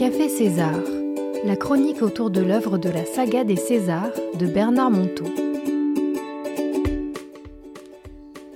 Café 0.00 0.30
César, 0.30 0.80
la 1.44 1.56
chronique 1.56 2.00
autour 2.00 2.30
de 2.30 2.40
l'œuvre 2.40 2.78
de 2.78 2.88
la 2.88 3.04
saga 3.04 3.44
des 3.44 3.56
Césars 3.56 4.14
de 4.32 4.46
Bernard 4.46 4.90
Monteau. 4.90 5.26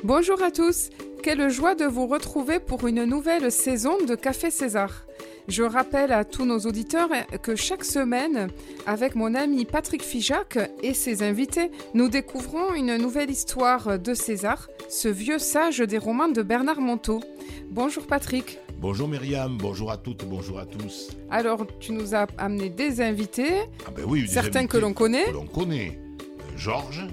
Bonjour 0.03 0.43
à 0.43 0.51
tous, 0.51 0.89
quelle 1.23 1.51
joie 1.51 1.75
de 1.75 1.85
vous 1.85 2.07
retrouver 2.07 2.61
pour 2.61 2.87
une 2.87 3.05
nouvelle 3.05 3.53
saison 3.53 3.99
de 4.09 4.15
Café 4.15 4.51
César. 4.51 5.05
Je 5.47 5.65
rappelle 5.65 6.13
à 6.13 6.25
tous 6.25 6.47
nos 6.47 6.61
auditeurs 6.61 7.11
que 7.43 7.57
chaque 7.57 7.85
semaine, 7.85 8.49
avec 8.87 9.15
mon 9.15 9.35
ami 9.35 9.67
Patrick 9.67 10.03
Fijac 10.03 10.59
et 10.83 10.95
ses 10.95 11.23
invités, 11.23 11.71
nous 11.93 12.09
découvrons 12.09 12.73
une 12.73 12.97
nouvelle 12.97 13.31
histoire 13.31 13.99
de 13.99 14.15
César, 14.15 14.71
ce 14.89 15.09
vieux 15.09 15.39
sage 15.39 15.81
des 15.81 15.99
romans 15.99 16.29
de 16.29 16.41
Bernard 16.41 16.81
Monteau. 16.81 17.21
Bonjour 17.69 18.07
Patrick. 18.07 18.61
Bonjour 18.87 19.09
Myriam, 19.09 19.57
bonjour 19.57 19.91
à 19.91 19.97
toutes, 19.97 20.27
bonjour 20.27 20.59
à 20.59 20.67
tous. 20.67 21.09
Alors, 21.31 21.67
tu 21.81 21.93
nous 21.93 22.15
as 22.15 22.27
amené 22.37 22.69
des 22.69 23.01
invités, 23.01 23.63
Ah 23.87 23.91
ben 23.91 24.05
oui, 24.07 24.21
des 24.21 24.27
certains 24.27 24.59
invités 24.59 24.73
que 24.73 24.77
l'on 24.77 24.93
connaît. 24.93 25.25
Que 25.25 25.31
l'on 25.31 25.47
connaît. 25.47 25.99
Euh, 25.99 26.59
Georges, 26.59 27.07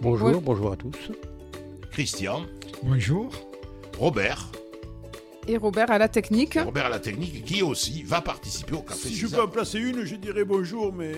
Bonjour, 0.00 0.28
Oui. 0.28 0.34
bonjour 0.40 0.70
à 0.70 0.76
tous. 0.76 0.94
Christian, 1.90 2.42
Bonjour. 2.84 3.32
Robert, 3.98 4.48
et 5.48 5.56
Robert 5.56 5.90
à 5.90 5.98
la 5.98 6.06
technique. 6.06 6.54
Robert 6.54 6.86
à 6.86 6.88
la 6.88 7.00
technique, 7.00 7.44
qui 7.44 7.64
aussi 7.64 8.04
va 8.04 8.20
participer 8.20 8.74
au 8.74 8.82
Café 8.82 9.08
Si 9.08 9.16
je 9.16 9.26
peux 9.26 9.42
en 9.42 9.48
placer 9.48 9.80
une, 9.80 10.04
je 10.04 10.14
dirais 10.14 10.44
bonjour, 10.44 10.92
mais 10.92 11.14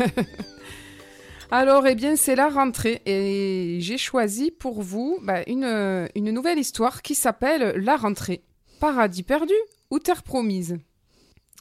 Alors, 1.50 1.86
eh 1.86 1.94
bien, 1.94 2.14
c'est 2.16 2.36
la 2.36 2.50
rentrée 2.50 3.00
et 3.06 3.78
j'ai 3.80 3.96
choisi 3.96 4.50
pour 4.50 4.82
vous 4.82 5.18
bah, 5.22 5.40
une, 5.46 6.10
une 6.14 6.30
nouvelle 6.30 6.58
histoire 6.58 7.00
qui 7.00 7.14
s'appelle 7.14 7.72
La 7.82 7.96
rentrée. 7.96 8.42
Paradis 8.80 9.22
perdu 9.22 9.54
ou 9.90 9.98
terre 9.98 10.22
promise 10.22 10.78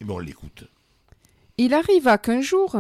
bon, 0.02 0.16
on 0.16 0.20
l'écoute. 0.20 0.66
Il 1.58 1.73
arriva 1.73 2.17
qu'un 2.17 2.42
jour, 2.42 2.75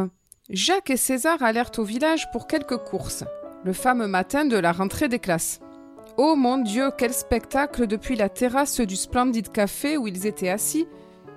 Jacques 0.49 0.89
et 0.89 0.97
César 0.97 1.41
allèrent 1.41 1.71
au 1.77 1.83
village 1.83 2.29
pour 2.31 2.47
quelques 2.47 2.77
courses, 2.77 3.23
le 3.63 3.73
fameux 3.73 4.07
matin 4.07 4.45
de 4.45 4.57
la 4.57 4.71
rentrée 4.71 5.07
des 5.07 5.19
classes. 5.19 5.59
Oh 6.17 6.35
mon 6.35 6.57
Dieu, 6.57 6.91
quel 6.97 7.13
spectacle 7.13 7.87
depuis 7.87 8.15
la 8.15 8.29
terrasse 8.29 8.81
du 8.81 8.95
splendide 8.95 9.51
café 9.51 9.97
où 9.97 10.07
ils 10.07 10.27
étaient 10.27 10.49
assis, 10.49 10.87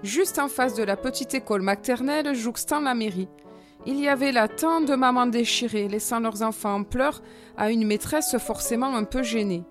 juste 0.02 0.38
en 0.38 0.48
face 0.48 0.74
de 0.74 0.82
la 0.82 0.96
petite 0.96 1.34
école 1.34 1.62
maternelle 1.62 2.34
jouxtant 2.34 2.80
la 2.80 2.94
mairie. 2.94 3.28
Il 3.86 4.00
y 4.00 4.08
avait 4.08 4.32
là 4.32 4.48
tant 4.48 4.80
de 4.80 4.94
mamans 4.94 5.26
déchirées, 5.26 5.88
laissant 5.88 6.20
leurs 6.20 6.42
enfants 6.42 6.74
en 6.74 6.84
pleurs 6.84 7.22
à 7.56 7.70
une 7.70 7.86
maîtresse 7.86 8.36
forcément 8.38 8.94
un 8.96 9.04
peu 9.04 9.22
gênée. 9.22 9.62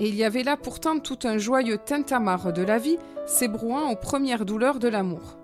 Et 0.00 0.08
il 0.08 0.14
y 0.14 0.24
avait 0.24 0.42
là 0.42 0.56
pourtant 0.56 0.98
tout 0.98 1.18
un 1.24 1.38
joyeux 1.38 1.78
tintamarre 1.78 2.52
de 2.52 2.62
la 2.62 2.78
vie, 2.78 2.98
s'ébrouant 3.26 3.90
aux 3.90 3.96
premières 3.96 4.44
douleurs 4.44 4.78
de 4.78 4.88
l'amour. 4.88 5.38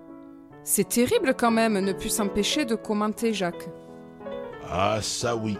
C'est 0.63 0.89
terrible 0.89 1.33
quand 1.35 1.51
même, 1.51 1.79
ne 1.79 1.93
put 1.93 2.09
s'empêcher 2.09 2.65
de 2.65 2.75
commenter 2.75 3.33
Jacques. 3.33 3.69
Ah, 4.69 4.99
ça 5.01 5.35
oui, 5.35 5.57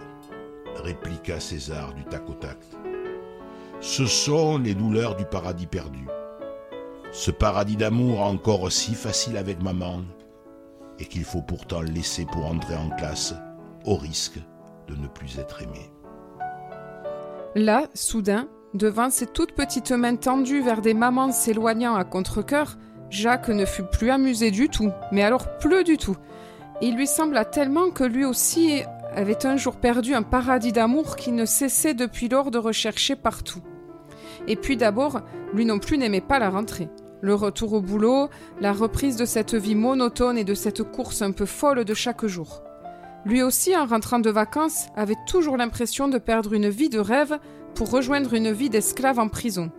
répliqua 0.76 1.40
César 1.40 1.94
du 1.94 2.04
tac 2.04 2.28
au 2.28 2.34
tac. 2.34 2.58
Ce 3.80 4.06
sont 4.06 4.58
les 4.58 4.74
douleurs 4.74 5.16
du 5.16 5.24
paradis 5.24 5.66
perdu. 5.66 6.06
Ce 7.12 7.30
paradis 7.30 7.76
d'amour 7.76 8.20
encore 8.20 8.70
si 8.70 8.94
facile 8.94 9.36
avec 9.36 9.62
maman, 9.62 10.02
et 10.98 11.06
qu'il 11.06 11.24
faut 11.24 11.42
pourtant 11.42 11.80
laisser 11.80 12.26
pour 12.26 12.44
entrer 12.44 12.76
en 12.76 12.90
classe, 12.90 13.34
au 13.86 13.96
risque 13.96 14.38
de 14.86 14.94
ne 14.94 15.08
plus 15.08 15.38
être 15.38 15.62
aimé. 15.62 15.90
Là, 17.54 17.88
soudain, 17.94 18.48
devant 18.74 19.10
ses 19.10 19.26
toutes 19.26 19.52
petites 19.52 19.92
mains 19.92 20.16
tendues 20.16 20.62
vers 20.62 20.80
des 20.80 20.94
mamans 20.94 21.32
s'éloignant 21.32 21.94
à 21.94 22.04
contre-coeur, 22.04 22.76
Jacques 23.10 23.48
ne 23.48 23.64
fut 23.64 23.82
plus 23.82 24.10
amusé 24.10 24.50
du 24.50 24.68
tout, 24.68 24.90
mais 25.10 25.22
alors 25.22 25.58
plus 25.58 25.82
du 25.82 25.96
tout. 25.96 26.16
Il 26.80 26.96
lui 26.96 27.06
sembla 27.06 27.44
tellement 27.44 27.90
que 27.90 28.04
lui 28.04 28.24
aussi 28.24 28.82
avait 29.14 29.44
un 29.44 29.56
jour 29.56 29.76
perdu 29.76 30.14
un 30.14 30.22
paradis 30.22 30.72
d'amour 30.72 31.16
qui 31.16 31.32
ne 31.32 31.44
cessait 31.44 31.94
depuis 31.94 32.28
lors 32.28 32.50
de 32.50 32.58
rechercher 32.58 33.16
partout. 33.16 33.60
Et 34.46 34.56
puis 34.56 34.76
d'abord, 34.76 35.20
lui 35.52 35.64
non 35.66 35.78
plus 35.78 35.98
n'aimait 35.98 36.20
pas 36.20 36.38
la 36.38 36.50
rentrée. 36.50 36.88
Le 37.20 37.34
retour 37.34 37.74
au 37.74 37.80
boulot, 37.82 38.30
la 38.60 38.72
reprise 38.72 39.16
de 39.16 39.26
cette 39.26 39.54
vie 39.54 39.74
monotone 39.74 40.38
et 40.38 40.44
de 40.44 40.54
cette 40.54 40.82
course 40.84 41.20
un 41.20 41.32
peu 41.32 41.44
folle 41.44 41.84
de 41.84 41.94
chaque 41.94 42.24
jour. 42.24 42.62
Lui 43.26 43.42
aussi, 43.42 43.76
en 43.76 43.84
rentrant 43.84 44.18
de 44.18 44.30
vacances, 44.30 44.86
avait 44.96 45.18
toujours 45.26 45.58
l'impression 45.58 46.08
de 46.08 46.16
perdre 46.16 46.54
une 46.54 46.70
vie 46.70 46.88
de 46.88 46.98
rêve 46.98 47.38
pour 47.74 47.90
rejoindre 47.90 48.34
une 48.34 48.52
vie 48.52 48.70
d'esclave 48.70 49.18
en 49.18 49.28
prison. 49.28 49.70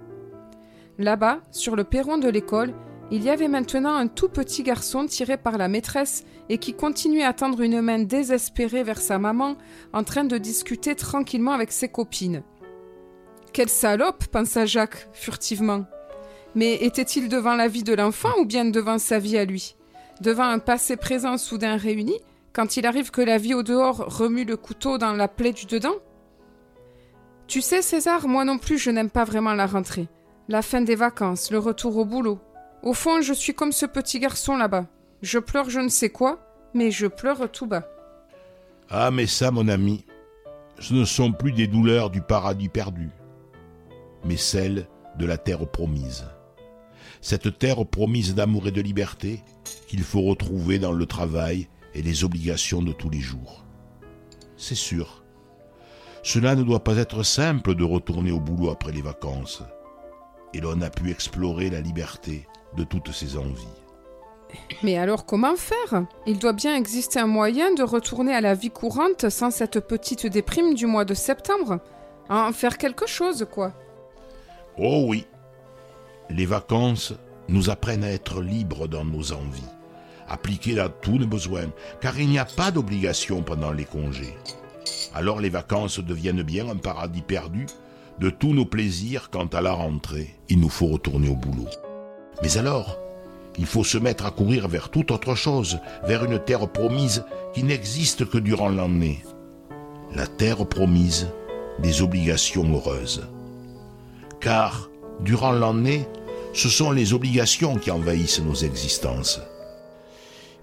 Là-bas, 0.98 1.40
sur 1.52 1.76
le 1.76 1.84
perron 1.84 2.18
de 2.18 2.30
l'école, 2.30 2.74
il 3.12 3.24
y 3.24 3.30
avait 3.30 3.50
maintenant 3.50 3.96
un 3.96 4.08
tout 4.08 4.30
petit 4.30 4.64
garçon 4.64 5.06
tiré 5.06 5.36
par 5.36 5.58
la 5.58 5.68
maîtresse 5.68 6.24
et 6.48 6.58
qui 6.58 6.74
continuait 6.74 7.24
à 7.24 7.34
tendre 7.34 7.62
une 7.62 7.82
main 7.82 8.00
désespérée 8.00 8.84
vers 8.84 9.02
sa 9.02 9.20
maman, 9.20 9.58
en 9.92 10.04
train 10.04 10.24
de 10.24 10.38
discuter 10.38 10.96
tranquillement 10.96 11.52
avec 11.52 11.74
ses 11.74 11.90
copines. 11.90 12.44
Quelle 13.52 13.70
salope, 13.70 14.28
pensa 14.28 14.66
Jacques, 14.66 15.10
furtivement. 15.12 15.86
Mais 16.56 16.76
était-il 16.76 17.28
devant 17.28 17.56
la 17.56 17.68
vie 17.68 17.84
de 17.84 17.94
l'enfant 17.94 18.32
ou 18.40 18.46
bien 18.46 18.64
devant 18.64 18.98
sa 18.98 19.20
vie 19.20 19.38
à 19.38 19.44
lui? 19.44 19.76
Devant 20.22 20.46
un 20.46 20.60
passé 20.60 20.96
présent 20.96 21.38
soudain 21.38 21.76
réuni, 21.76 22.18
quand 22.54 22.78
il 22.78 22.86
arrive 22.86 23.12
que 23.12 23.22
la 23.22 23.38
vie 23.38 23.54
au 23.54 23.64
dehors 23.64 24.06
remue 24.08 24.46
le 24.46 24.56
couteau 24.56 24.98
dans 24.98 25.14
la 25.14 25.28
plaie 25.28 25.52
du 25.52 25.66
dedans? 25.66 25.96
Tu 27.52 27.60
sais, 27.60 27.82
César, 27.82 28.30
moi 28.30 28.46
non 28.46 28.58
plus 28.58 28.78
je 28.78 28.90
n'aime 28.90 29.10
pas 29.10 29.26
vraiment 29.26 29.54
la 29.54 29.68
rentrée. 29.68 30.08
La 30.48 30.62
fin 30.62 30.80
des 30.80 30.96
vacances, 30.96 31.52
le 31.52 31.60
retour 31.60 31.98
au 31.98 32.06
boulot. 32.06 32.40
Au 32.82 32.94
fond, 32.94 33.22
je 33.22 33.34
suis 33.34 33.54
comme 33.54 33.74
ce 33.74 33.86
petit 33.86 34.20
garçon 34.20 34.56
là-bas. 34.56 34.86
Je 35.22 35.38
pleure 35.38 35.70
je 35.70 35.82
ne 35.82 35.90
sais 35.90 36.12
quoi, 36.12 36.40
mais 36.74 36.92
je 36.92 37.08
pleure 37.08 37.52
tout 37.52 37.68
bas. 37.68 37.84
Ah, 38.90 39.12
mais 39.12 39.28
ça, 39.28 39.52
mon 39.52 39.68
ami, 39.68 40.06
ce 40.80 40.94
ne 40.94 41.04
sont 41.04 41.34
plus 41.34 41.52
des 41.52 41.68
douleurs 41.68 42.10
du 42.10 42.22
paradis 42.22 42.70
perdu, 42.70 43.10
mais 44.24 44.38
celles 44.38 44.88
de 45.20 45.26
la 45.26 45.38
terre 45.38 45.70
promise. 45.70 46.24
Cette 47.20 47.60
terre 47.60 47.86
promise 47.86 48.34
d'amour 48.34 48.70
et 48.70 48.72
de 48.72 48.80
liberté 48.80 49.44
qu'il 49.88 50.04
faut 50.04 50.22
retrouver 50.22 50.80
dans 50.80 50.94
le 50.94 51.06
travail 51.06 51.68
et 51.96 52.02
les 52.02 52.24
obligations 52.24 52.82
de 52.82 52.94
tous 52.94 53.10
les 53.10 53.20
jours. 53.20 53.66
C'est 54.56 54.74
sûr, 54.74 55.21
cela 56.24 56.56
ne 56.56 56.64
doit 56.64 56.84
pas 56.84 56.98
être 56.98 57.24
simple 57.24 57.76
de 57.76 57.84
retourner 57.84 58.32
au 58.32 58.40
boulot 58.40 58.72
après 58.72 58.92
les 58.92 59.02
vacances, 59.02 59.64
et 60.54 60.62
l'on 60.62 60.82
a 60.82 60.90
pu 60.90 61.10
explorer 61.10 61.70
la 61.70 61.82
liberté 61.82 62.48
de 62.78 62.84
toutes 62.84 63.12
ses 63.12 63.38
envies. 63.38 63.68
Mais 64.84 64.98
alors 64.98 65.26
comment 65.26 65.56
faire? 65.56 66.06
Il 66.28 66.40
doit 66.40 66.54
bien 66.54 66.76
exister 66.76 67.20
un 67.20 67.28
moyen 67.28 67.74
de 67.74 67.84
retourner 67.84 68.34
à 68.34 68.42
la 68.42 68.54
vie 68.54 68.70
courante 68.70 69.30
sans 69.30 69.50
cette 69.50 69.80
petite 69.80 70.28
déprime 70.28 70.74
du 70.74 70.86
mois 70.86 71.06
de 71.06 71.14
septembre. 71.14 71.80
En 72.30 72.52
faire 72.52 72.78
quelque 72.78 73.08
chose, 73.08 73.48
quoi. 73.52 73.74
Oh 74.78 75.06
oui, 75.08 75.26
les 76.30 76.46
vacances 76.46 77.14
nous 77.50 77.70
apprennent 77.70 78.04
à 78.04 78.12
être 78.12 78.42
libres 78.42 78.88
dans 78.88 79.04
nos 79.04 79.34
envies, 79.34 79.64
appliquées 80.28 80.80
à 80.80 80.88
tous 80.88 81.18
nos 81.18 81.28
besoins, 81.28 81.72
car 82.00 82.18
il 82.20 82.30
n'y 82.30 82.40
a 82.40 82.46
pas 82.46 82.72
d'obligation 82.72 83.42
pendant 83.42 83.72
les 83.72 83.86
congés. 83.86 84.38
Alors 85.14 85.40
les 85.40 85.50
vacances 85.50 86.00
deviennent 86.00 86.44
bien 86.44 86.70
un 86.70 86.76
paradis 86.76 87.22
perdu 87.22 87.66
de 88.20 88.30
tous 88.30 88.54
nos 88.54 88.66
plaisirs 88.66 89.30
quand 89.32 89.56
à 89.56 89.62
la 89.62 89.74
rentrée, 89.74 90.36
il 90.50 90.60
nous 90.60 90.70
faut 90.70 90.88
retourner 90.88 91.30
au 91.30 91.36
boulot. 91.36 91.70
Mais 92.44 92.58
alors, 92.58 92.98
il 93.58 93.66
faut 93.66 93.84
se 93.84 93.98
mettre 93.98 94.26
à 94.26 94.32
courir 94.32 94.68
vers 94.68 94.90
toute 94.90 95.12
autre 95.12 95.36
chose, 95.36 95.80
vers 96.04 96.24
une 96.24 96.40
terre 96.40 96.68
promise 96.68 97.24
qui 97.54 97.64
n'existe 97.64 98.30
que 98.30 98.38
durant 98.38 98.70
l'année. 98.70 99.24
La 100.16 100.28
terre 100.28 100.66
promise 100.66 101.30
des 101.80 102.02
obligations 102.02 102.72
heureuses 102.74 103.24
car 104.42 104.90
durant 105.22 105.54
l'année, 105.54 106.06
ce 106.54 106.68
sont 106.68 106.92
les 106.92 107.14
obligations 107.14 107.78
qui 107.78 107.92
envahissent 107.92 108.42
nos 108.42 108.56
existences. 108.56 109.40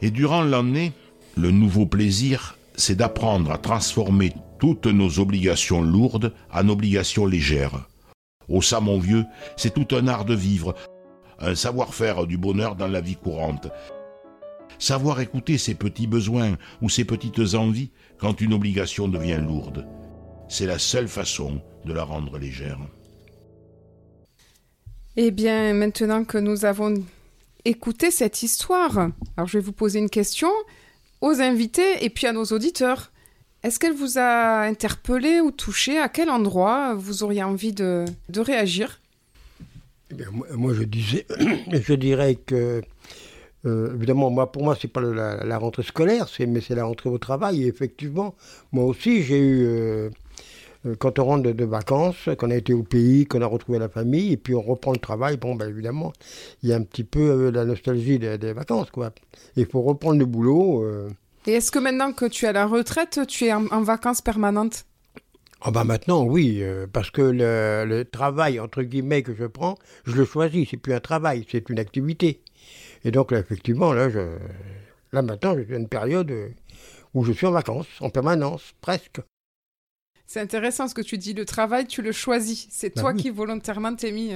Et 0.02 0.10
durant 0.10 0.42
l'année, 0.42 0.92
le 1.36 1.50
nouveau 1.50 1.86
plaisir, 1.86 2.57
c'est 2.78 2.94
d'apprendre 2.94 3.50
à 3.50 3.58
transformer 3.58 4.32
toutes 4.60 4.86
nos 4.86 5.18
obligations 5.18 5.82
lourdes 5.82 6.32
en 6.52 6.68
obligations 6.68 7.26
légères. 7.26 7.88
Oh 8.48 8.62
ça, 8.62 8.80
mon 8.80 8.98
vieux, 8.98 9.26
c'est 9.56 9.74
tout 9.74 9.94
un 9.94 10.06
art 10.06 10.24
de 10.24 10.34
vivre, 10.34 10.74
un 11.40 11.54
savoir-faire 11.54 12.26
du 12.26 12.38
bonheur 12.38 12.76
dans 12.76 12.86
la 12.86 13.00
vie 13.00 13.16
courante. 13.16 13.68
Savoir 14.78 15.20
écouter 15.20 15.58
ses 15.58 15.74
petits 15.74 16.06
besoins 16.06 16.56
ou 16.80 16.88
ses 16.88 17.04
petites 17.04 17.54
envies 17.54 17.90
quand 18.16 18.40
une 18.40 18.54
obligation 18.54 19.08
devient 19.08 19.40
lourde. 19.44 19.86
C'est 20.48 20.66
la 20.66 20.78
seule 20.78 21.08
façon 21.08 21.60
de 21.84 21.92
la 21.92 22.04
rendre 22.04 22.38
légère. 22.38 22.78
Eh 25.16 25.32
bien, 25.32 25.74
maintenant 25.74 26.24
que 26.24 26.38
nous 26.38 26.64
avons 26.64 26.94
écouté 27.64 28.12
cette 28.12 28.44
histoire, 28.44 29.10
alors 29.36 29.48
je 29.48 29.58
vais 29.58 29.64
vous 29.64 29.72
poser 29.72 29.98
une 29.98 30.10
question 30.10 30.48
aux 31.20 31.40
invités 31.40 32.04
et 32.04 32.10
puis 32.10 32.26
à 32.26 32.32
nos 32.32 32.44
auditeurs. 32.44 33.12
Est-ce 33.62 33.78
qu'elle 33.80 33.92
vous 33.92 34.18
a 34.18 34.60
interpellé 34.62 35.40
ou 35.40 35.50
touché? 35.50 35.98
À 35.98 36.08
quel 36.08 36.30
endroit 36.30 36.94
vous 36.94 37.22
auriez 37.22 37.42
envie 37.42 37.72
de, 37.72 38.04
réagir? 38.36 39.00
Eh 40.10 40.14
bien, 40.14 40.26
moi, 40.54 40.72
je 40.74 40.84
disais, 40.84 41.26
je 41.72 41.94
dirais 41.94 42.36
que 42.36 42.82
euh, 43.66 43.94
évidemment, 43.94 44.30
moi, 44.30 44.50
pour 44.52 44.62
moi, 44.62 44.76
c'est 44.80 44.88
pas 44.88 45.00
la, 45.00 45.58
rentrée 45.58 45.82
scolaire, 45.82 46.26
mais 46.46 46.60
c'est 46.60 46.76
la 46.76 46.84
rentrée 46.84 47.10
au 47.10 47.18
travail. 47.18 47.64
Et 47.64 47.66
effectivement, 47.66 48.34
moi 48.72 48.84
aussi, 48.84 49.22
j'ai 49.22 49.38
eu, 49.38 49.66
euh, 49.66 50.10
quand 50.98 51.18
on 51.18 51.24
rentre 51.24 51.50
de, 51.50 51.64
vacances, 51.64 52.28
qu'on 52.38 52.50
a 52.50 52.56
été 52.56 52.72
au 52.72 52.82
pays, 52.82 53.26
qu'on 53.26 53.42
a 53.42 53.46
retrouvé 53.46 53.78
la 53.78 53.88
famille, 53.88 54.32
et 54.32 54.36
puis 54.36 54.54
on 54.54 54.62
reprend 54.62 54.92
le 54.92 54.98
travail, 54.98 55.36
bon, 55.36 55.54
ben, 55.54 55.68
évidemment, 55.68 56.12
il 56.62 56.70
y 56.70 56.72
a 56.72 56.76
un 56.76 56.82
petit 56.82 57.04
peu 57.04 57.50
la 57.50 57.64
nostalgie 57.64 58.18
des, 58.18 58.52
vacances, 58.52 58.90
quoi. 58.90 59.12
Il 59.56 59.66
faut 59.66 59.82
reprendre 59.82 60.18
le 60.18 60.26
boulot. 60.26 60.84
Et 61.46 61.52
est-ce 61.52 61.70
que 61.70 61.78
maintenant 61.78 62.12
que 62.12 62.26
tu 62.26 62.44
es 62.44 62.48
à 62.48 62.52
la 62.52 62.66
retraite, 62.66 63.20
tu 63.26 63.46
es 63.46 63.52
en, 63.52 63.82
vacances 63.82 64.20
permanentes? 64.20 64.84
Ah 65.60 65.72
bah 65.72 65.82
maintenant 65.82 66.22
oui, 66.22 66.62
parce 66.92 67.10
que 67.10 67.20
le, 67.20 67.84
le, 67.84 68.04
travail 68.04 68.60
entre 68.60 68.82
guillemets 68.82 69.24
que 69.24 69.34
je 69.34 69.44
prends, 69.44 69.76
je 70.04 70.14
le 70.14 70.24
choisis. 70.24 70.68
C'est 70.70 70.76
plus 70.76 70.92
un 70.92 71.00
travail, 71.00 71.44
c'est 71.50 71.68
une 71.68 71.80
activité. 71.80 72.40
Et 73.04 73.10
donc, 73.10 73.32
là, 73.32 73.38
effectivement, 73.38 73.92
là, 73.92 74.08
je, 74.08 74.36
là 75.12 75.22
maintenant, 75.22 75.56
j'ai 75.56 75.76
une 75.76 75.88
période 75.88 76.32
où 77.14 77.24
je 77.24 77.32
suis 77.32 77.46
en 77.46 77.52
vacances, 77.52 77.88
en 78.00 78.10
permanence, 78.10 78.74
presque. 78.80 79.20
C'est 80.28 80.40
intéressant 80.40 80.86
ce 80.88 80.94
que 80.94 81.00
tu 81.00 81.16
dis. 81.16 81.32
Le 81.32 81.46
travail, 81.46 81.86
tu 81.86 82.02
le 82.02 82.12
choisis. 82.12 82.68
C'est 82.70 82.94
bah 82.94 83.00
toi 83.00 83.14
qui 83.14 83.30
volontairement 83.30 83.94
t'es 83.94 84.12
mis. 84.12 84.32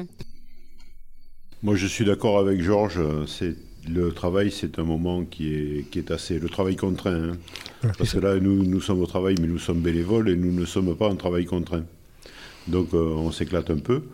Moi, 1.63 1.77
je 1.77 1.87
suis 1.87 2.07
d'accord 2.07 2.39
avec 2.39 2.63
Georges. 2.63 2.99
C'est 3.27 3.55
le 3.87 4.11
travail, 4.11 4.51
c'est 4.51 4.79
un 4.79 4.85
moment 4.85 5.23
qui 5.25 5.53
est, 5.53 5.91
qui 5.91 5.99
est 5.99 6.11
assez. 6.11 6.39
Le 6.39 6.49
travail 6.49 6.77
contraint. 6.77 7.33
Hein. 7.33 7.91
Parce 7.99 8.15
que 8.15 8.21
là, 8.21 8.41
nous, 8.41 8.65
nous 8.65 8.81
sommes 8.81 9.03
au 9.03 9.07
travail, 9.07 9.35
mais 9.39 9.47
nous 9.47 9.59
sommes 9.59 9.83
bénévoles 9.83 10.31
et 10.31 10.35
nous 10.35 10.51
ne 10.51 10.65
sommes 10.65 10.97
pas 10.97 11.09
en 11.09 11.17
travail 11.17 11.45
contraint. 11.45 11.85
Donc, 12.69 12.95
euh, 12.95 13.13
on 13.15 13.31
s'éclate 13.31 13.69
un 13.69 13.79
peu. 13.79 14.05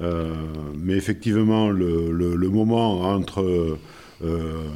Euh, 0.00 0.32
mais 0.76 0.94
effectivement, 0.94 1.68
le, 1.68 2.12
le, 2.12 2.48
moment 2.48 3.00
entre 3.00 3.76
euh, 4.22 4.68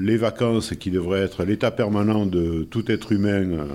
les 0.00 0.16
vacances, 0.16 0.74
qui 0.76 0.90
devraient 0.90 1.20
être 1.20 1.44
l'état 1.44 1.70
permanent 1.70 2.24
de 2.24 2.62
tout 2.62 2.90
être 2.90 3.12
humain, 3.12 3.50
euh, 3.50 3.66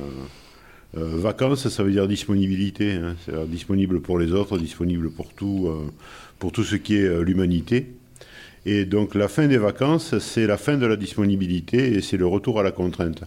vacances, 0.94 1.68
ça 1.68 1.84
veut 1.84 1.92
dire 1.92 2.07
disponibilité, 2.07 2.94
hein, 2.94 3.16
c'est-à-dire 3.24 3.45
disponible 3.45 4.01
pour 4.01 4.18
les 4.18 4.31
autres, 4.31 4.57
disponible 4.57 5.10
pour 5.10 5.34
tout, 5.34 5.69
pour 6.39 6.51
tout 6.51 6.63
ce 6.63 6.75
qui 6.75 6.95
est 6.95 7.24
l'humanité. 7.24 7.94
Et 8.66 8.86
donc 8.86 9.16
la 9.16 9.28
fin 9.28 9.48
des 9.48 9.57
vacances, 9.57 10.18
c'est 10.19 10.48
la 10.48 10.57
fin 10.57 10.78
de 10.78 10.86
la 10.86 10.95
disponibilité 10.95 11.94
et 11.94 12.01
c'est 12.01 12.18
le 12.18 12.25
retour 12.25 12.60
à 12.60 12.63
la 12.63 12.72
contrainte. 12.72 13.24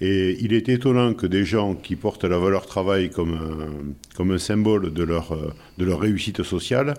Et 0.00 0.36
il 0.40 0.52
est 0.52 0.68
étonnant 0.68 1.12
que 1.14 1.26
des 1.26 1.44
gens 1.44 1.74
qui 1.74 1.94
portent 1.94 2.24
la 2.24 2.38
valeur 2.38 2.66
travail 2.66 3.10
comme 3.10 3.34
un, 3.34 4.16
comme 4.16 4.32
un 4.32 4.38
symbole 4.38 4.92
de 4.92 5.02
leur, 5.02 5.36
de 5.78 5.84
leur 5.84 6.00
réussite 6.00 6.42
sociale, 6.42 6.94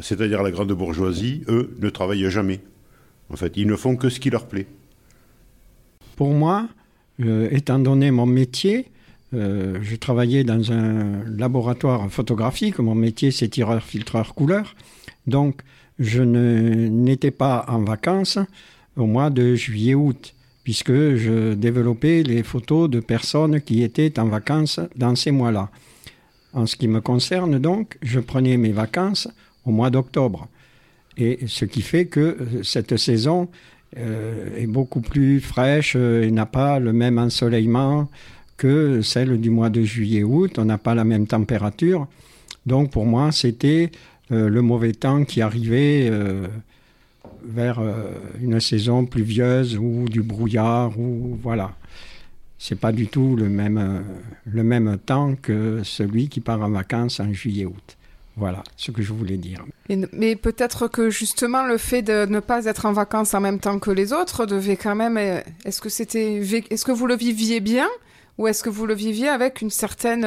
c'est-à-dire 0.00 0.42
la 0.42 0.50
grande 0.50 0.72
bourgeoisie, 0.72 1.42
eux, 1.48 1.74
ne 1.80 1.90
travaillent 1.90 2.30
jamais. 2.30 2.60
En 3.30 3.36
fait, 3.36 3.52
ils 3.56 3.66
ne 3.66 3.76
font 3.76 3.96
que 3.96 4.08
ce 4.08 4.20
qui 4.20 4.30
leur 4.30 4.46
plaît. 4.46 4.66
Pour 6.16 6.30
moi, 6.30 6.68
euh, 7.20 7.48
étant 7.50 7.78
donné 7.78 8.10
mon 8.10 8.26
métier, 8.26 8.86
euh, 9.32 9.78
je 9.82 9.96
travaillais 9.96 10.44
dans 10.44 10.72
un 10.72 11.24
laboratoire 11.24 12.10
photographique. 12.10 12.78
Mon 12.78 12.94
métier, 12.94 13.30
c'est 13.30 13.48
tireur-filtreur 13.48 14.34
couleur. 14.34 14.74
Donc, 15.26 15.62
je 15.98 16.22
n'étais 16.22 17.30
pas 17.30 17.64
en 17.68 17.80
vacances 17.80 18.38
au 18.96 19.06
mois 19.06 19.30
de 19.30 19.54
juillet-août 19.54 20.34
puisque 20.64 20.92
je 20.92 21.54
développais 21.54 22.22
les 22.22 22.42
photos 22.42 22.88
de 22.90 23.00
personnes 23.00 23.60
qui 23.60 23.82
étaient 23.82 24.18
en 24.18 24.26
vacances 24.26 24.80
dans 24.96 25.14
ces 25.14 25.30
mois-là. 25.30 25.70
En 26.52 26.66
ce 26.66 26.76
qui 26.76 26.88
me 26.88 27.00
concerne 27.00 27.58
donc, 27.58 27.96
je 28.02 28.20
prenais 28.20 28.56
mes 28.56 28.72
vacances 28.72 29.28
au 29.64 29.70
mois 29.70 29.90
d'octobre. 29.90 30.48
Et 31.16 31.40
ce 31.46 31.64
qui 31.64 31.82
fait 31.82 32.06
que 32.06 32.20
euh, 32.20 32.62
cette 32.62 32.96
saison 32.96 33.48
euh, 33.96 34.56
est 34.56 34.66
beaucoup 34.66 35.00
plus 35.00 35.40
fraîche 35.40 35.96
et 35.96 36.30
n'a 36.30 36.46
pas 36.46 36.78
le 36.78 36.92
même 36.92 37.18
ensoleillement 37.18 38.08
que 38.60 39.00
celle 39.02 39.40
du 39.40 39.50
mois 39.50 39.70
de 39.70 39.82
juillet-août. 39.82 40.58
On 40.58 40.66
n'a 40.66 40.78
pas 40.78 40.94
la 40.94 41.04
même 41.04 41.26
température. 41.26 42.06
Donc 42.66 42.90
pour 42.90 43.06
moi, 43.06 43.32
c'était 43.32 43.90
le 44.30 44.62
mauvais 44.62 44.92
temps 44.92 45.24
qui 45.24 45.40
arrivait 45.40 46.08
vers 47.44 47.78
euh, 47.80 48.12
une 48.40 48.60
saison 48.60 49.06
pluvieuse 49.06 49.76
ou 49.76 50.06
du 50.08 50.22
brouillard 50.22 50.98
ou 50.98 51.38
voilà. 51.42 51.72
C'est 52.58 52.78
pas 52.78 52.92
du 52.92 53.06
tout 53.06 53.36
le 53.36 53.48
même, 53.48 53.78
euh, 53.78 54.00
le 54.44 54.62
même 54.62 54.98
temps 54.98 55.34
que 55.40 55.80
celui 55.82 56.28
qui 56.28 56.40
part 56.40 56.60
en 56.60 56.70
vacances 56.70 57.20
en 57.20 57.32
juillet-août. 57.32 57.96
Voilà 58.36 58.62
ce 58.76 58.90
que 58.90 59.02
je 59.02 59.12
voulais 59.12 59.36
dire. 59.36 59.64
mais 60.12 60.36
peut-être 60.36 60.88
que 60.88 61.10
justement 61.10 61.66
le 61.66 61.78
fait 61.78 62.02
de 62.02 62.26
ne 62.26 62.40
pas 62.40 62.66
être 62.66 62.86
en 62.86 62.92
vacances 62.92 63.34
en 63.34 63.40
même 63.40 63.58
temps 63.58 63.78
que 63.78 63.90
les 63.90 64.12
autres 64.12 64.46
devait 64.46 64.76
quand 64.76 64.94
même. 64.94 65.16
Euh, 65.16 65.40
est-ce 65.64 65.80
que 65.80 65.88
c'était, 65.88 66.36
est-ce 66.70 66.84
que 66.84 66.92
vous 66.92 67.06
le 67.06 67.16
viviez 67.16 67.60
bien? 67.60 67.88
Ou 68.40 68.48
est-ce 68.48 68.64
que 68.64 68.70
vous 68.70 68.86
le 68.86 68.94
viviez 68.94 69.28
avec 69.28 69.60
une 69.60 69.70
certaine 69.70 70.22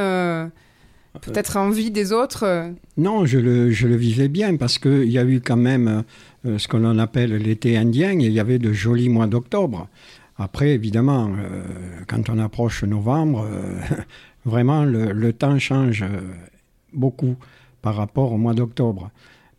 peut-être 1.19 1.57
envie 1.57 1.91
des 1.91 2.13
autres 2.13 2.73
Non, 2.97 3.25
je 3.25 3.39
le, 3.39 3.71
je 3.71 3.87
le 3.87 3.95
vivais 3.95 4.27
bien 4.27 4.55
parce 4.55 4.79
qu'il 4.79 5.11
y 5.11 5.17
a 5.17 5.25
eu 5.25 5.41
quand 5.41 5.57
même 5.57 6.03
euh, 6.45 6.57
ce 6.57 6.67
qu'on 6.67 6.97
appelle 6.99 7.35
l'été 7.37 7.77
indien, 7.77 8.19
et 8.19 8.25
il 8.25 8.33
y 8.33 8.39
avait 8.39 8.59
de 8.59 8.73
jolis 8.73 9.09
mois 9.09 9.27
d'octobre. 9.27 9.87
Après, 10.37 10.71
évidemment, 10.71 11.31
euh, 11.37 11.63
quand 12.07 12.29
on 12.29 12.37
approche 12.37 12.83
novembre, 12.83 13.47
euh, 13.49 13.79
vraiment 14.45 14.83
le, 14.83 15.31
temps 15.31 15.57
change 15.57 16.03
beaucoup 16.91 17.35
par 17.81 17.95
rapport 17.95 18.33
au 18.33 18.37
mois 18.37 18.53
d'octobre. 18.53 19.09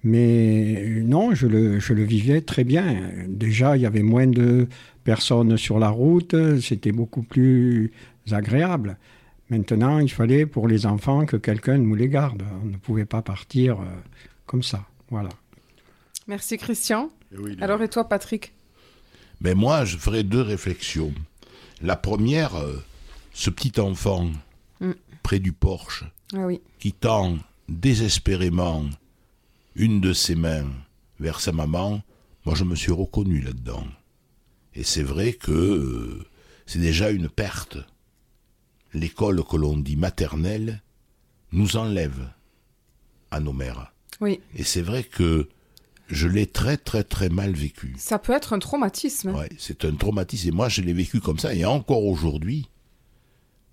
Mais 0.05 0.85
non, 1.03 1.35
je 1.35 1.47
le, 1.47 1.81
je 1.81 1.95
le, 1.95 2.05
vivais 2.05 2.43
très 2.43 2.63
bien. 2.63 3.11
Déjà, 3.27 3.77
il 3.77 3.83
y 3.83 3.87
avait 3.87 4.03
moins 4.03 4.27
de 4.27 4.69
personnes 5.03 5.57
sur 5.57 5.79
la 5.79 5.89
route, 5.89 6.35
c'était 6.61 6.93
beaucoup 6.93 7.23
plus 7.23 7.91
agréable. 8.31 8.99
Maintenant, 9.51 9.99
il 9.99 10.11
fallait 10.11 10.47
pour 10.47 10.69
les 10.69 10.87
enfants 10.87 11.27
que 11.27 11.37
quelqu'un 11.37 11.79
nous 11.79 11.95
les 11.95 12.09
garde. 12.09 12.43
On 12.63 12.67
ne 12.67 12.77
pouvait 12.77 13.05
pas 13.07 13.23
partir 13.23 13.79
comme 14.47 14.63
ça. 14.63 14.85
Voilà. 15.11 15.31
Merci 16.27 16.59
Christian. 16.59 17.11
Eh 17.33 17.63
Alors 17.63 17.83
et 17.83 17.89
toi 17.89 18.09
Patrick? 18.09 18.53
Mais 19.41 19.55
moi, 19.55 19.85
je 19.85 19.97
ferai 19.97 20.23
deux 20.23 20.41
réflexions. 20.41 21.13
La 21.83 21.97
première, 21.97 22.57
euh, 22.57 22.83
ce 23.33 23.51
petit 23.51 23.79
enfant 23.81 24.31
mm. 24.81 24.93
près 25.23 25.39
du 25.39 25.53
porche 25.53 26.05
ah 26.35 26.49
qui 26.79 26.93
tend 26.93 27.37
désespérément 27.69 28.85
une 29.75 30.01
de 30.01 30.13
ses 30.13 30.35
mains 30.35 30.71
vers 31.21 31.41
sa 31.41 31.53
maman, 31.53 32.03
moi 32.45 32.55
je 32.55 32.65
me 32.65 32.75
suis 32.75 32.93
reconnu 32.93 33.41
là-dedans. 33.41 33.87
Et 34.75 34.85
c'est 34.85 35.03
vrai 35.03 35.33
que 35.33 35.53
euh, 35.53 36.25
c'est 36.67 36.81
déjà 36.81 37.11
une 37.11 37.29
perte. 37.29 37.79
L'école 38.93 39.45
que 39.45 39.57
l'on 39.57 39.77
dit 39.77 39.97
maternelle 39.97 40.83
nous 41.53 41.77
enlève 41.77 42.31
à 43.31 43.41
nos 43.41 43.53
mères. 43.53 43.93
Oui. 44.21 44.41
Et 44.55 44.65
c'est 44.65 44.83
vrai 44.83 45.05
que 45.05 45.49
je 46.09 46.29
l'ai 46.29 46.47
très 46.47 46.77
très 46.77 47.03
très 47.03 47.29
mal 47.29 47.53
vécu. 47.53 47.95
Ça 47.99 48.19
peut 48.19 48.33
être 48.33 48.53
un 48.53 48.59
traumatisme. 48.59 49.35
Ouais, 49.35 49.49
c'est 49.59 49.85
un 49.85 49.95
traumatisme. 49.95 50.49
Et 50.49 50.53
moi, 50.53 50.69
je 50.69 50.83
l'ai 50.83 50.93
vécu 50.93 51.21
comme 51.21 51.39
ça. 51.39 51.55
Et 51.55 51.65
encore 51.65 52.05
aujourd'hui, 52.05 52.69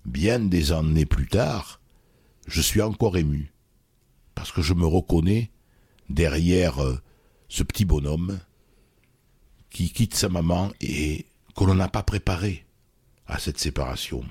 bien 0.05 0.39
des 0.39 0.71
années 0.71 1.05
plus 1.05 1.27
tard, 1.27 1.81
je 2.47 2.61
suis 2.61 2.81
encore 2.81 3.17
ému. 3.17 3.53
Parce 4.33 4.51
que 4.51 4.61
je 4.61 4.73
me 4.73 4.85
reconnais 4.85 5.51
derrière 6.11 6.83
euh, 6.83 6.99
ce 7.49 7.63
petit 7.63 7.85
bonhomme 7.85 8.39
qui 9.69 9.91
quitte 9.91 10.15
sa 10.15 10.29
maman 10.29 10.71
et 10.81 11.25
que 11.55 11.63
l'on 11.63 11.75
n'a 11.75 11.87
pas 11.87 12.03
préparé 12.03 12.65
à 13.27 13.39
cette 13.39 13.59
séparation. 13.59 14.23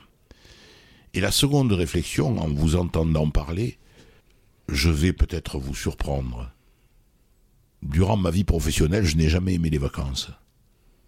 Et 1.14 1.20
la 1.20 1.30
seconde 1.30 1.72
réflexion, 1.72 2.38
en 2.38 2.48
vous 2.48 2.76
entendant 2.76 3.28
parler, 3.30 3.78
je 4.68 4.90
vais 4.90 5.12
peut-être 5.12 5.58
vous 5.58 5.74
surprendre 5.74 6.52
durant 7.82 8.16
ma 8.16 8.30
vie 8.30 8.44
professionnelle, 8.44 9.04
je 9.04 9.16
n'ai 9.16 9.28
jamais 9.28 9.54
aimé 9.54 9.70
les 9.70 9.78
vacances. 9.78 10.30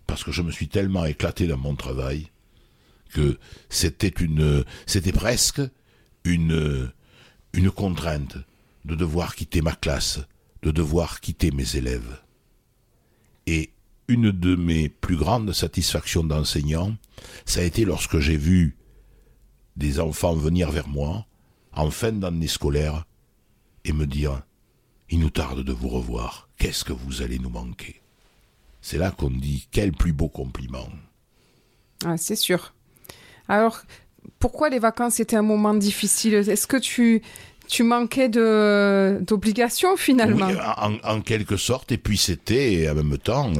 Parce 0.06 0.24
que 0.24 0.32
je 0.32 0.42
me 0.42 0.50
suis 0.50 0.68
tellement 0.68 1.04
éclaté 1.04 1.46
dans 1.46 1.58
mon 1.58 1.76
travail 1.76 2.30
que 3.12 3.38
c'était 3.68 4.08
une, 4.08 4.64
c'était 4.86 5.12
presque 5.12 5.60
une, 6.24 6.90
une 7.52 7.70
contrainte 7.70 8.38
de 8.84 8.94
devoir 8.94 9.34
quitter 9.36 9.60
ma 9.60 9.74
classe, 9.74 10.20
de 10.62 10.70
devoir 10.70 11.20
quitter 11.20 11.50
mes 11.50 11.76
élèves. 11.76 12.20
Et 13.46 13.70
une 14.08 14.30
de 14.30 14.54
mes 14.56 14.88
plus 14.88 15.16
grandes 15.16 15.52
satisfactions 15.52 16.24
d'enseignant, 16.24 16.96
ça 17.44 17.60
a 17.60 17.64
été 17.64 17.84
lorsque 17.84 18.18
j'ai 18.18 18.36
vu 18.36 18.76
des 19.76 20.00
enfants 20.00 20.34
venir 20.34 20.70
vers 20.70 20.88
moi 20.88 21.26
en 21.72 21.90
fin 21.90 22.12
d'année 22.12 22.48
scolaire 22.48 23.06
et 23.84 23.92
me 23.92 24.06
dire 24.06 24.42
il 25.08 25.20
nous 25.20 25.30
tarde 25.30 25.62
de 25.62 25.72
vous 25.72 25.88
revoir. 25.88 26.48
Qu'est-ce 26.56 26.84
que 26.84 26.92
vous 26.92 27.22
allez 27.22 27.38
nous 27.38 27.50
manquer? 27.50 28.00
C'est 28.80 28.98
là 28.98 29.10
qu'on 29.10 29.30
dit 29.30 29.68
quel 29.70 29.92
plus 29.92 30.12
beau 30.12 30.28
compliment. 30.28 30.88
Ah, 32.04 32.16
c'est 32.16 32.36
sûr. 32.36 32.74
Alors, 33.48 33.82
pourquoi 34.38 34.70
les 34.70 34.78
vacances 34.78 35.20
étaient 35.20 35.36
un 35.36 35.42
moment 35.42 35.74
difficile? 35.74 36.34
Est-ce 36.34 36.66
que 36.66 36.76
tu, 36.76 37.22
tu 37.72 37.84
manquais 37.84 38.28
d'obligations 38.28 39.96
finalement 39.96 40.48
en, 41.04 41.20
quelque 41.22 41.56
sorte, 41.56 41.90
et 41.90 41.98
puis 41.98 42.18
c'était 42.18 42.88
en 42.90 42.94
même 42.94 43.18
temps 43.18 43.50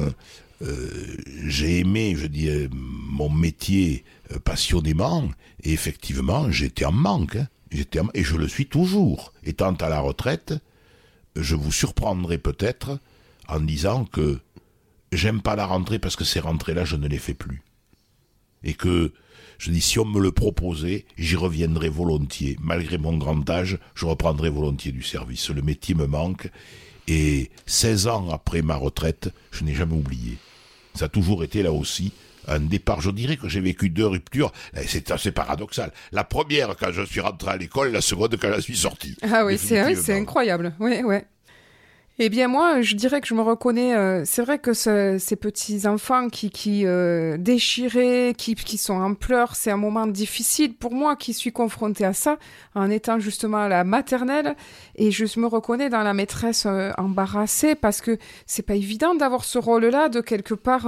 j'ai 1.45 1.79
aimé, 1.79 2.15
je 2.17 2.27
dis, 2.27 2.49
mon 2.71 3.29
métier 3.29 4.05
passionnément, 4.45 5.29
et 5.63 5.73
effectivement, 5.73 6.51
j'étais 6.51 6.85
en 6.85 6.91
manque. 6.91 7.37
Hein. 7.37 7.47
J'étais 7.71 7.99
et 8.13 8.23
je 8.23 8.35
le 8.35 8.47
suis 8.47 8.67
toujours. 8.67 9.33
Étant 9.43 9.73
à 9.73 9.89
la 9.89 9.99
retraite, 9.99 10.53
je 11.35 11.55
vous 11.55 11.71
surprendrai 11.71 12.37
peut-être 12.37 12.99
en 13.47 13.59
disant 13.59 14.05
que 14.05 14.39
j'aime 15.11 15.41
pas 15.41 15.55
la 15.55 15.65
rentrée 15.65 15.99
parce 15.99 16.15
que 16.15 16.23
ces 16.23 16.39
rentrées-là, 16.39 16.85
je 16.85 16.95
ne 16.95 17.07
les 17.07 17.17
fais 17.17 17.33
plus. 17.33 17.63
Et 18.63 18.75
que, 18.75 19.11
je 19.57 19.71
dis, 19.71 19.81
si 19.81 19.99
on 19.99 20.05
me 20.05 20.19
le 20.19 20.31
proposait, 20.31 21.05
j'y 21.17 21.35
reviendrai 21.35 21.89
volontiers. 21.89 22.57
Malgré 22.61 22.97
mon 22.97 23.17
grand 23.17 23.49
âge, 23.49 23.79
je 23.95 24.05
reprendrai 24.05 24.49
volontiers 24.49 24.91
du 24.91 25.03
service. 25.03 25.49
Le 25.49 25.61
métier 25.61 25.95
me 25.95 26.07
manque. 26.07 26.49
Et 27.07 27.51
16 27.65 28.07
ans 28.07 28.29
après 28.31 28.61
ma 28.61 28.75
retraite, 28.75 29.29
je 29.51 29.63
n'ai 29.63 29.73
jamais 29.73 29.95
oublié. 29.95 30.37
Ça 30.95 31.05
a 31.05 31.09
toujours 31.09 31.43
été 31.43 31.63
là 31.63 31.71
aussi 31.71 32.13
un 32.47 32.59
départ. 32.59 33.01
Je 33.01 33.11
dirais 33.11 33.37
que 33.37 33.47
j'ai 33.47 33.61
vécu 33.61 33.89
deux 33.89 34.07
ruptures. 34.07 34.51
Eh, 34.75 34.87
c'est 34.87 35.11
assez 35.11 35.31
paradoxal. 35.31 35.91
La 36.11 36.23
première 36.23 36.75
quand 36.75 36.91
je 36.91 37.03
suis 37.03 37.19
rentré 37.19 37.51
à 37.51 37.57
l'école, 37.57 37.91
la 37.91 38.01
seconde 38.01 38.37
quand 38.39 38.51
je 38.55 38.61
suis 38.61 38.77
sorti. 38.77 39.15
Ah 39.21 39.45
oui, 39.45 39.57
c'est 39.57 40.13
incroyable. 40.13 40.73
Oui, 40.79 41.01
ouais. 41.03 41.25
Eh 42.19 42.29
bien 42.29 42.47
moi, 42.47 42.81
je 42.81 42.95
dirais 42.95 43.21
que 43.21 43.27
je 43.27 43.33
me 43.33 43.41
reconnais. 43.41 43.95
Euh, 43.95 44.21
c'est 44.23 44.43
vrai 44.43 44.59
que 44.59 44.73
ces 44.73 45.35
petits 45.35 45.87
enfants 45.87 46.29
qui, 46.29 46.51
qui 46.51 46.85
euh, 46.85 47.37
déchiraient, 47.37 48.35
qui, 48.37 48.53
qui 48.53 48.77
sont 48.77 48.93
en 48.93 49.15
pleurs, 49.15 49.55
c'est 49.55 49.71
un 49.71 49.77
moment 49.77 50.05
difficile 50.05 50.75
pour 50.75 50.93
moi 50.93 51.15
qui 51.15 51.33
suis 51.33 51.51
confrontée 51.51 52.05
à 52.05 52.13
ça 52.13 52.37
en 52.75 52.91
étant 52.91 53.17
justement 53.17 53.57
à 53.57 53.67
la 53.67 53.83
maternelle. 53.83 54.55
Et 54.95 55.09
je 55.09 55.39
me 55.39 55.47
reconnais 55.47 55.89
dans 55.89 56.03
la 56.03 56.13
maîtresse 56.13 56.67
euh, 56.67 56.91
embarrassée 56.99 57.73
parce 57.73 57.99
que 57.99 58.19
c'est 58.45 58.61
pas 58.61 58.75
évident 58.75 59.15
d'avoir 59.15 59.43
ce 59.43 59.57
rôle-là 59.57 60.09
de 60.09 60.21
quelque 60.21 60.53
part 60.53 60.87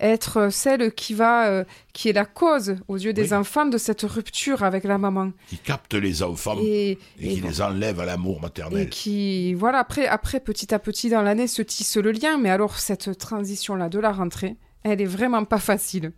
être 0.00 0.48
celle 0.50 0.94
qui 0.94 1.12
va 1.12 1.64
qui 1.94 2.08
est 2.08 2.12
la 2.12 2.24
cause 2.24 2.76
aux 2.88 2.96
yeux 2.96 3.12
des 3.12 3.32
enfants 3.32 3.66
de 3.66 3.78
cette 3.78 4.02
rupture 4.02 4.64
avec 4.64 4.84
la 4.84 4.98
maman. 4.98 5.30
Qui 5.48 5.58
capte 5.58 5.94
les 5.94 6.22
enfants 6.22 6.56
et, 6.60 6.98
qui 7.18 7.40
les 7.40 7.62
enlève 7.62 8.00
à 8.00 8.04
l'amour 8.04 8.40
maternel. 8.40 8.82
Et 8.82 8.88
qui, 8.88 9.54
voilà, 9.54 9.78
après, 9.78 10.06
après 10.06 10.40
petit 10.54 10.72
à 10.72 10.78
petit 10.78 11.10
dans 11.10 11.20
l'année 11.20 11.48
se 11.48 11.62
tisse 11.62 11.96
le 11.96 12.12
lien, 12.12 12.38
mais 12.38 12.48
alors 12.48 12.78
cette 12.78 13.18
transition-là 13.18 13.88
de 13.88 13.98
la 13.98 14.12
rentrée, 14.12 14.56
elle 14.84 15.00
est 15.00 15.04
vraiment 15.04 15.44
pas 15.44 15.58
facile. 15.58 16.12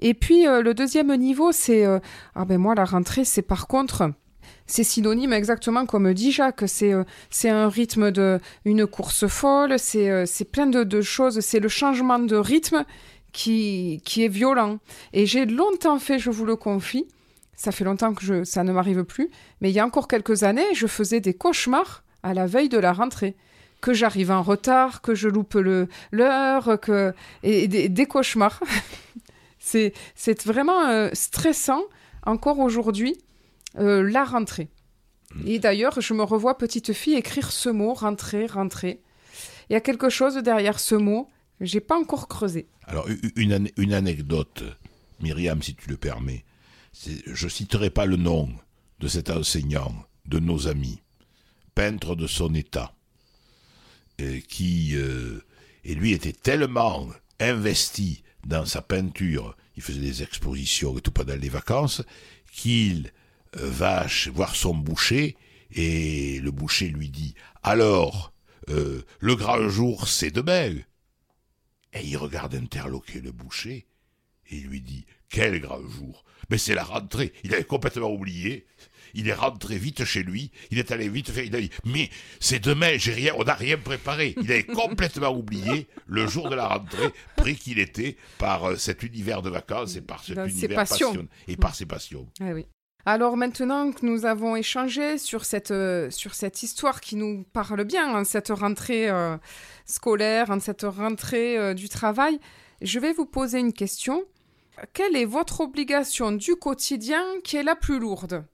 Et 0.00 0.14
puis 0.14 0.46
euh, 0.46 0.62
le 0.62 0.72
deuxième 0.72 1.14
niveau, 1.16 1.52
c'est 1.52 1.84
euh, 1.84 1.98
ah 2.34 2.46
ben 2.46 2.56
moi 2.56 2.74
la 2.74 2.86
rentrée, 2.86 3.24
c'est 3.26 3.42
par 3.42 3.66
contre 3.66 4.10
c'est 4.66 4.84
synonyme 4.84 5.34
exactement 5.34 5.84
comme 5.84 6.14
dit 6.14 6.32
Jacques. 6.32 6.64
C'est 6.66 6.94
euh, 6.94 7.04
c'est 7.28 7.50
un 7.50 7.68
rythme 7.68 8.10
de 8.10 8.40
une 8.64 8.86
course 8.86 9.26
folle. 9.26 9.78
C'est 9.78 10.24
c'est 10.24 10.46
plein 10.46 10.66
de, 10.66 10.82
de 10.82 11.00
choses. 11.02 11.40
C'est 11.40 11.60
le 11.60 11.68
changement 11.68 12.18
de 12.18 12.36
rythme 12.36 12.84
qui, 13.32 14.00
qui 14.04 14.24
est 14.24 14.28
violent. 14.28 14.78
Et 15.12 15.26
j'ai 15.26 15.44
longtemps 15.44 15.98
fait, 15.98 16.18
je 16.18 16.30
vous 16.30 16.46
le 16.46 16.56
confie, 16.56 17.06
ça 17.54 17.70
fait 17.70 17.84
longtemps 17.84 18.14
que 18.14 18.24
je, 18.24 18.44
ça 18.44 18.64
ne 18.64 18.72
m'arrive 18.72 19.04
plus, 19.04 19.28
mais 19.60 19.70
il 19.70 19.74
y 19.74 19.78
a 19.78 19.84
encore 19.84 20.08
quelques 20.08 20.42
années, 20.42 20.74
je 20.74 20.86
faisais 20.86 21.20
des 21.20 21.34
cauchemars 21.34 22.02
à 22.26 22.34
la 22.34 22.46
veille 22.46 22.68
de 22.68 22.78
la 22.78 22.92
rentrée. 22.92 23.36
Que 23.80 23.92
j'arrive 23.94 24.30
en 24.30 24.42
retard, 24.42 25.00
que 25.00 25.14
je 25.14 25.28
loupe 25.28 25.58
l'heure, 26.10 26.80
que 26.80 27.14
et, 27.42 27.68
des, 27.68 28.06
cauchemars. 28.06 28.60
c'est 29.58 29.92
vraiment 30.44 30.88
euh, 30.88 31.10
stressant 31.12 31.82
encore 32.24 32.58
aujourd'hui 32.58 33.16
euh, 33.78 34.02
la 34.02 34.24
rentrée. 34.24 34.68
Et 35.44 35.58
d'ailleurs, 35.58 36.00
je 36.00 36.14
me 36.14 36.22
revois 36.22 36.56
petite 36.56 36.92
fille 36.92 37.14
écrire 37.14 37.52
ce 37.52 37.68
mot, 37.68 37.92
rentrer, 37.92 38.46
rentrer. 38.46 39.02
Il 39.68 39.74
y 39.74 39.76
a 39.76 39.80
quelque 39.80 40.08
chose 40.08 40.36
derrière 40.36 40.80
ce 40.80 40.94
mot 40.94 41.28
j'ai 41.60 41.80
pas 41.80 41.98
encore 41.98 42.28
creusé. 42.28 42.68
Alors, 42.84 43.08
une, 43.34 43.68
une 43.76 43.94
anecdote, 43.94 44.62
Myriam, 45.20 45.62
si 45.62 45.74
tu 45.74 45.88
le 45.88 45.96
permets. 45.96 46.44
Je 47.26 47.48
citerai 47.48 47.90
pas 47.90 48.06
le 48.06 48.16
nom 48.16 48.48
de 49.00 49.08
cet 49.08 49.30
enseignant, 49.30 49.94
de 50.26 50.38
nos 50.38 50.68
amis, 50.68 51.00
peintre 51.76 52.16
de 52.16 52.26
son 52.26 52.52
état, 52.54 52.92
qui, 54.48 54.96
euh, 54.96 55.40
et 55.84 55.94
lui 55.94 56.12
était 56.12 56.32
tellement 56.32 57.08
investi 57.38 58.24
dans 58.44 58.64
sa 58.64 58.82
peinture, 58.82 59.56
il 59.76 59.82
faisait 59.82 60.00
des 60.00 60.22
expositions 60.22 60.96
et 60.96 61.00
tout 61.00 61.10
pendant 61.12 61.36
les 61.36 61.48
vacances, 61.48 62.02
qu'il 62.50 63.12
euh, 63.58 63.70
va 63.70 64.06
voir 64.32 64.56
son 64.56 64.74
boucher, 64.74 65.36
et 65.70 66.40
le 66.40 66.50
boucher 66.50 66.88
lui 66.88 67.10
dit 67.10 67.34
Alors, 67.62 68.32
euh, 68.70 69.02
le 69.20 69.36
grand 69.36 69.68
jour, 69.68 70.08
c'est 70.08 70.30
demain. 70.30 70.74
Et 71.92 72.04
il 72.04 72.16
regarde 72.16 72.54
interloquer 72.54 73.20
le 73.20 73.32
boucher 73.32 73.86
et 74.48 74.60
lui 74.60 74.80
dit 74.80 75.06
Quel 75.28 75.60
grand 75.60 75.80
jour 75.88 76.24
Mais 76.50 76.58
c'est 76.58 76.74
la 76.74 76.84
rentrée 76.84 77.32
Il 77.44 77.54
avait 77.54 77.64
complètement 77.64 78.12
oublié. 78.12 78.66
Il 79.14 79.28
est 79.28 79.34
rentré 79.34 79.78
vite 79.78 80.04
chez 80.04 80.22
lui, 80.22 80.50
il 80.70 80.78
est 80.78 80.90
allé 80.90 81.08
vite 81.08 81.30
faire, 81.30 81.44
il 81.44 81.56
a 81.56 81.60
dit 81.60 81.70
Mais 81.86 82.10
c'est 82.38 82.58
demain, 82.58 82.98
j'ai 82.98 83.14
rien, 83.14 83.32
on 83.38 83.44
n'a 83.44 83.54
rien 83.54 83.78
préparé. 83.78 84.34
Il 84.42 84.52
avait 84.52 84.64
complètement 84.64 85.30
oublié 85.30 85.86
le 86.06 86.26
jour 86.26 86.50
de 86.50 86.54
la 86.54 86.66
rentrée, 86.68 87.08
pris 87.36 87.56
qu'il 87.56 87.78
était 87.78 88.16
par 88.36 88.64
euh, 88.64 88.76
cet 88.76 89.02
univers 89.02 89.40
de 89.40 89.48
vacances 89.48 89.96
et 89.96 90.02
par 90.02 90.22
cet 90.22 90.36
univers 90.36 90.76
passion 90.76 91.26
et 91.48 91.56
par 91.56 91.74
ses 91.74 91.86
passions. 91.86 92.26
Ah 92.40 92.52
oui. 92.52 92.66
Alors 93.08 93.36
maintenant 93.36 93.92
que 93.92 94.04
nous 94.04 94.26
avons 94.26 94.56
échangé 94.56 95.16
sur 95.16 95.44
cette, 95.44 95.70
euh, 95.70 96.10
sur 96.10 96.34
cette 96.34 96.64
histoire 96.64 97.00
qui 97.00 97.14
nous 97.14 97.44
parle 97.52 97.84
bien, 97.84 98.12
hein, 98.16 98.24
cette 98.24 98.48
rentrée 98.48 99.08
euh, 99.08 99.36
scolaire, 99.84 100.50
hein, 100.50 100.58
cette 100.58 100.82
rentrée 100.82 101.56
euh, 101.56 101.72
du 101.72 101.88
travail, 101.88 102.40
je 102.82 102.98
vais 102.98 103.12
vous 103.12 103.24
poser 103.24 103.60
une 103.60 103.72
question. 103.72 104.24
Quelle 104.92 105.16
est 105.16 105.24
votre 105.24 105.60
obligation 105.60 106.32
du 106.32 106.54
quotidien 106.56 107.22
qui 107.44 107.56
est 107.56 107.62
la 107.62 107.76
plus 107.76 107.98
lourde? 107.98 108.44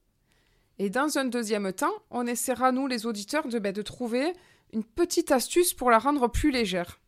Et 0.78 0.88
dans 0.88 1.18
un 1.18 1.24
deuxième 1.24 1.72
temps, 1.72 1.92
on 2.10 2.26
essaiera, 2.26 2.70
nous 2.72 2.86
les 2.86 3.06
auditeurs, 3.06 3.48
de, 3.48 3.58
ben, 3.58 3.72
de 3.72 3.82
trouver 3.82 4.32
une 4.72 4.84
petite 4.84 5.32
astuce 5.32 5.74
pour 5.74 5.90
la 5.90 5.98
rendre 5.98 6.28
plus 6.28 6.50
légère. 6.50 7.00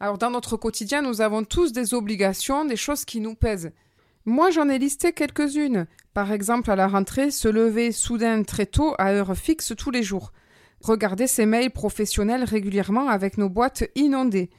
Alors 0.00 0.18
dans 0.18 0.30
notre 0.30 0.56
quotidien, 0.56 1.02
nous 1.02 1.20
avons 1.20 1.44
tous 1.44 1.72
des 1.72 1.94
obligations, 1.94 2.64
des 2.64 2.76
choses 2.76 3.04
qui 3.04 3.20
nous 3.20 3.34
pèsent. 3.34 3.72
Moi, 4.26 4.50
j'en 4.50 4.68
ai 4.68 4.78
listé 4.78 5.12
quelques-unes. 5.12 5.86
Par 6.12 6.30
exemple, 6.30 6.70
à 6.70 6.76
la 6.76 6.88
rentrée, 6.88 7.30
se 7.30 7.48
lever 7.48 7.90
soudain 7.90 8.42
très 8.42 8.66
tôt 8.66 8.94
à 8.98 9.12
heure 9.12 9.36
fixe 9.36 9.72
tous 9.76 9.90
les 9.90 10.02
jours. 10.02 10.32
Regarder 10.82 11.26
ses 11.26 11.46
mails 11.46 11.70
professionnels 11.70 12.44
régulièrement 12.44 13.08
avec 13.08 13.38
nos 13.38 13.48
boîtes 13.48 13.84
inondées. 13.94 14.50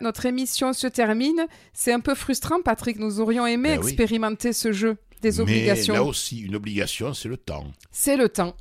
Notre 0.00 0.26
émission 0.26 0.72
se 0.72 0.86
termine. 0.86 1.46
C'est 1.72 1.92
un 1.92 1.98
peu 2.00 2.14
frustrant, 2.14 2.62
Patrick. 2.62 2.98
Nous 2.98 3.20
aurions 3.20 3.46
aimé 3.46 3.76
ben 3.76 3.80
expérimenter 3.80 4.52
ce 4.52 4.72
jeu 4.72 4.96
des 5.22 5.40
obligations. 5.40 5.94
Mais 5.94 6.00
là 6.00 6.04
aussi, 6.04 6.40
une 6.40 6.56
obligation, 6.56 7.14
c'est 7.14 7.28
le 7.28 7.36
temps. 7.36 7.66
C'est 7.90 8.16
le 8.16 8.28
temps. 8.28 8.56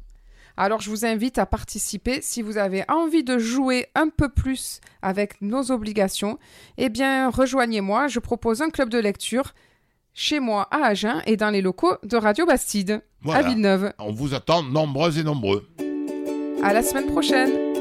Alors 0.55 0.81
je 0.81 0.91
vous 0.91 1.03
invite 1.03 1.39
à 1.39 1.47
participer 1.47 2.21
si 2.21 2.43
vous 2.43 2.57
avez 2.57 2.83
envie 2.87 3.23
de 3.23 3.39
jouer 3.39 3.87
un 3.95 4.09
peu 4.09 4.29
plus 4.29 4.81
avec 5.01 5.41
nos 5.41 5.71
obligations. 5.71 6.37
Eh 6.77 6.89
bien, 6.89 7.31
rejoignez-moi, 7.31 8.07
je 8.07 8.19
propose 8.19 8.61
un 8.61 8.69
club 8.69 8.89
de 8.89 8.99
lecture 8.99 9.55
chez 10.13 10.39
moi 10.39 10.67
à 10.71 10.85
Agen 10.85 11.21
et 11.25 11.37
dans 11.37 11.49
les 11.49 11.61
locaux 11.61 11.95
de 12.03 12.17
Radio 12.17 12.45
Bastide 12.45 13.01
à 13.31 13.41
Villeneuve. 13.41 13.93
On 13.99 14.11
vous 14.11 14.33
attend 14.33 14.63
nombreux 14.63 15.17
et 15.17 15.23
nombreux. 15.23 15.67
À 16.63 16.73
la 16.73 16.81
semaine 16.81 17.07
prochaine. 17.07 17.72